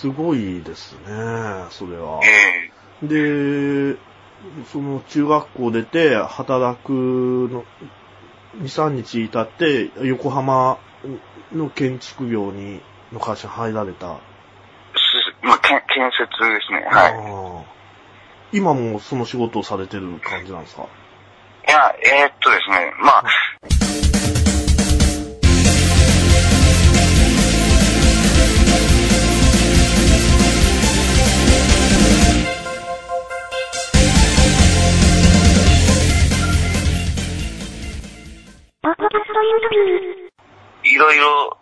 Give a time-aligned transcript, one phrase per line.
[0.00, 2.20] すごいですね、それは。
[2.24, 3.96] えで、
[4.72, 7.64] その中学校出て働くの、
[8.62, 10.78] 2、3日経って横浜
[11.52, 12.80] の建築業に、
[13.12, 14.06] の会社に入られた。
[15.42, 16.86] まあ、建建設ですね。
[16.90, 17.64] は
[18.52, 18.56] い。
[18.56, 20.84] 今もその仕事をされてる感じなんですか？
[21.68, 23.24] いや、えーっとですね、まあ、
[40.84, 41.56] いろいろ、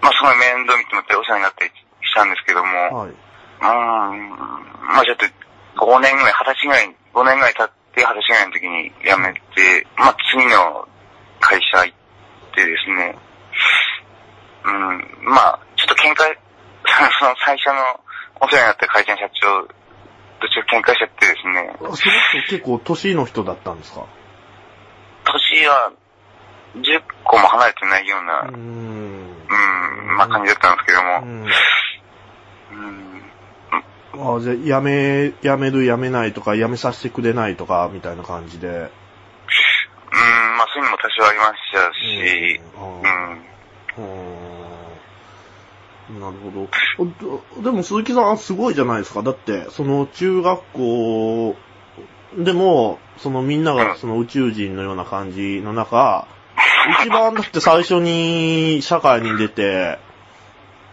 [0.00, 1.70] まあ、すごい面倒見てもらってお世話になったり
[2.02, 3.10] したんですけども、はい。
[3.10, 4.28] うーん、
[4.94, 5.26] まあちょっと、
[5.86, 10.88] 5年ぐらい、20歳ぐらい、5年ぐらい経って、20歳ぐらいの時に辞めて、まあ次の
[11.40, 13.18] 会社行ってですね、
[14.64, 16.22] うん、まあちょっと喧嘩、
[17.18, 18.00] その最初の
[18.40, 19.62] お世話になった会社の社長
[20.40, 22.08] とちょっと喧嘩しちゃってですね、あその人
[22.50, 24.04] 結構年の人だったんですか？
[25.24, 25.92] 年は
[26.76, 28.56] 10個も離れてないような、うーん。
[28.56, 31.46] うん、まあ感じだったんですけども、うん。
[34.14, 38.68] うん、あじゃあ、やめ、やめる、やめないとか、やめさせてくれないとか、みたいな感じで。
[38.68, 43.02] うん、まあそういうのも多少ありましたし、うん。
[43.98, 44.28] うん、う
[44.58, 44.72] ん
[46.20, 46.68] なるほど。
[47.60, 49.22] ででも鈴木さんすごいじゃないですか。
[49.22, 51.56] だって、その中学校
[52.38, 56.26] でも、そのみんながその宇宙人のような感じの中、
[57.02, 59.98] 一番だって最初に社会に出て、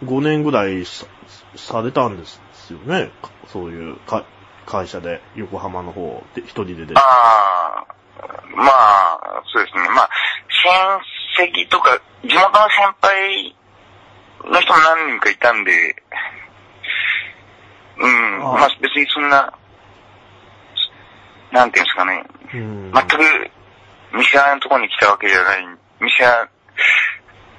[0.04, 1.06] 5年ぐらいさ
[1.56, 2.40] されたんです
[2.72, 3.12] よね。
[3.48, 4.26] そういうか
[4.66, 6.94] 会社で、横浜の方で一人で出て。
[6.96, 7.86] ああ、
[8.56, 9.90] まあ、そうですね。
[9.90, 10.10] まあ、
[11.38, 13.56] 親戚とか、地元の先輩
[14.46, 15.96] の人も何人かいたんで、
[17.98, 19.54] うん、ああまあ別にそんな、
[21.52, 22.24] なんていうんですかね、
[22.54, 23.18] うん全く
[24.14, 26.48] 見知らないところに来たわけじゃない、見知ら、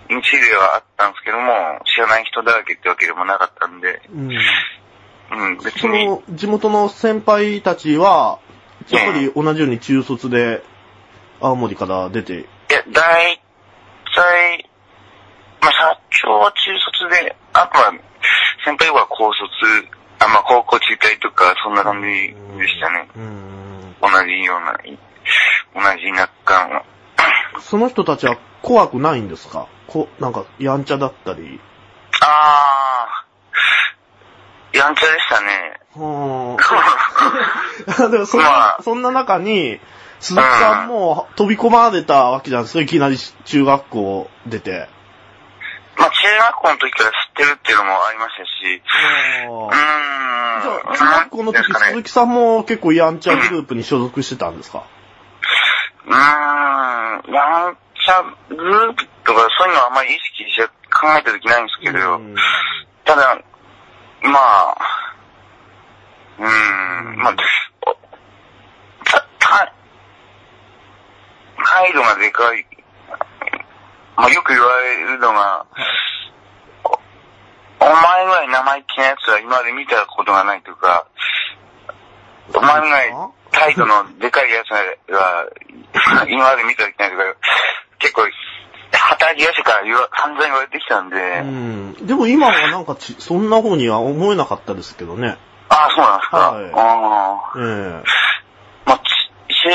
[0.09, 4.31] 道ではあったんですけども、知らない人だらけってわけでもなかったんで、うん。
[5.33, 8.41] うん、別そに、の地元の先輩たちは、
[8.89, 10.63] やっぱり同じように中卒で
[11.41, 13.41] 青森から出て、いや、大
[14.15, 14.71] 体、
[15.61, 17.93] まあ、社長は中卒で、あとは、
[18.65, 19.49] 先輩は高卒、
[20.19, 22.09] あ、まあ、高校中退とか、そんな感じ
[22.59, 23.09] でしたね。
[23.17, 23.95] うん。
[24.01, 24.79] 同じような、
[25.75, 26.83] 同じ田舎の。
[27.61, 29.67] その人たちは怖くないんですか？
[29.89, 31.61] こなんか、やんちゃだったり。
[32.23, 35.81] あー、やんちゃでしたね。
[35.97, 36.57] は
[37.99, 38.07] あ。
[38.11, 39.81] でもそんな、まあそんな中に、
[40.21, 42.81] 鈴木さんも飛び込まれたわけじゃないですか。
[42.83, 43.17] いきなり
[43.47, 44.89] 中学校出て。
[45.97, 48.83] まあ、中学校の時から知ってるっていうのもありましたし、
[49.49, 49.71] うーん。
[49.71, 54.79] じゃあ、中学校の時、鈴木さんも結構やんちゃグループに所属してたんですか？
[54.79, 54.87] うーん、
[57.29, 62.35] やんちゃグループとかそういうのはあんまり意識して考えた時ないんですけど、うん。
[63.05, 63.41] ただ、
[64.23, 64.77] まあ、
[66.39, 67.35] うーん、まあ、
[67.87, 67.95] お
[69.05, 69.73] た、た、
[71.65, 72.67] 態度がでかい、
[74.17, 75.67] まあよく言われるのが、
[76.85, 76.99] お
[77.85, 81.07] お前ぐらい生意気な奴は今まで見たことがないとか、
[82.55, 83.11] お前ぐらい
[83.53, 84.71] 態度のでかい奴
[85.13, 85.47] が、
[86.29, 87.25] 今まで見たことないとか、
[87.99, 88.23] 結構、
[88.93, 92.07] 働き出してから言わ散々言われてきたんで、うん。
[92.07, 95.37] でも今はなんかち、そんな風には思えなかったですけどね。
[95.69, 96.37] ああ、そうなんですか？
[96.39, 97.59] はいああ。
[97.59, 98.05] ええ
[98.87, 99.03] まあ、ち
[99.63, 99.71] 中、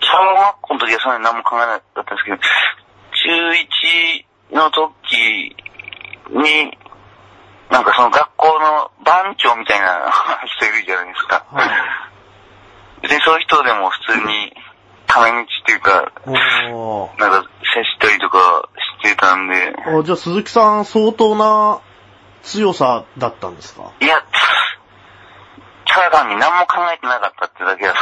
[0.00, 3.50] 小学校の時はそんなに何も考えなかったんですけど、中
[4.52, 5.56] 1の時
[6.30, 6.78] に、
[7.70, 10.10] なんかその学校の番長みたいな
[10.46, 11.44] 人いるじゃないですか。
[11.52, 11.68] はい
[13.02, 14.53] 別にそういう人でも普通に、
[15.14, 17.20] タメ口っていうか、おー。
[17.20, 18.68] なんか接したりとか
[19.02, 19.54] してたんで、
[19.86, 21.78] あじゃあ鈴木さん相当な
[22.42, 23.92] 強さだったんですか？
[24.00, 24.22] いや、
[25.86, 27.98] ただ単に何も考えてなかったってだけだと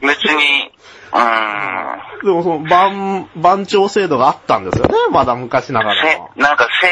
[0.00, 0.72] 思 別に、
[1.12, 4.94] うーん、でもその番、番長制度があったんですよね？
[5.10, 6.02] まだ昔ながら
[6.36, 6.88] なんか制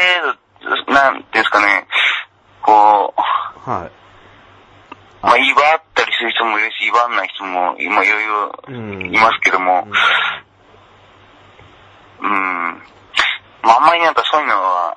[0.87, 1.87] 度、なんですかね、
[2.61, 3.91] こう、はい。
[5.21, 5.82] まあ、威張ったりす
[6.23, 9.87] る人もいるし、威張んない人も、今いろいろうんいますけども、
[12.21, 12.81] うん。
[13.61, 14.95] まあ、あんまりなんかそういうのは、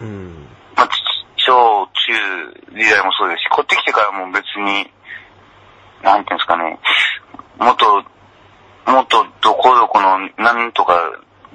[0.00, 0.48] うん。
[0.76, 0.92] まあ、ち
[1.36, 2.12] 小中
[2.72, 4.90] 時代もそうですし、こっち来てからも別に、
[6.02, 6.78] なんていうんですかね、
[7.58, 8.04] 元、
[8.86, 10.94] 元どこどこのなんとか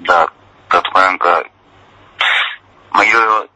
[0.02, 0.28] だっ
[0.68, 1.42] たとかなんか、
[2.92, 3.48] まあいろいろ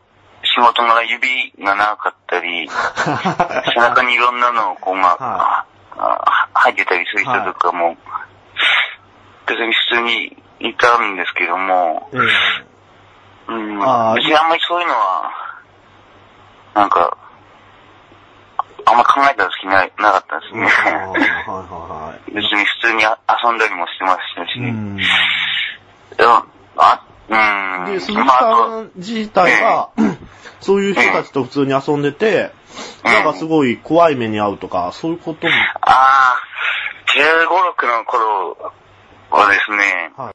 [0.42, 5.66] 仕事が指が長かったり、背中にいろんなのをこうが、は
[5.98, 7.96] あ入ってたりする人とかも、
[9.46, 12.16] 別に普通にいたんですけども、え
[13.48, 13.78] うん、
[14.14, 15.30] 別にあんまりそういうのは、
[16.74, 17.16] なんか、
[18.84, 20.66] あんま考えた時ななかったですえね。
[20.66, 22.30] はいはいはい。
[22.32, 25.00] 別に普通にあ遊んだりもしてましたし、うん。
[26.76, 27.36] あ、う
[27.82, 27.84] ん。
[27.86, 29.88] で、鈴木さとん自体が、
[30.66, 32.50] そういう人たちと普通に遊んでて、
[33.04, 36.36] なんかすごい怖い目に遭うとか、そういうことも、ああ、
[37.14, 38.74] 15、6の頃
[39.30, 40.24] はですね、はい